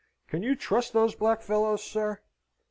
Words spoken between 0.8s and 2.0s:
those black fellows,